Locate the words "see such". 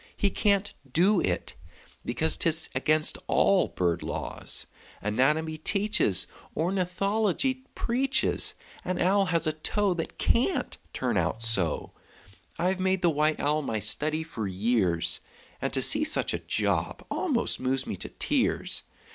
15.83-16.33